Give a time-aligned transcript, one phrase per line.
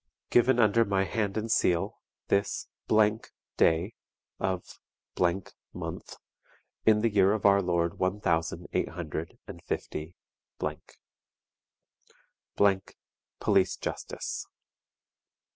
[0.31, 2.67] "Given under my hand and seal, this
[3.55, 3.93] day
[4.39, 4.79] of,
[5.19, 10.15] in the year of our Lord one thousand eight hundred and fifty.",
[13.37, 14.47] Police Justice."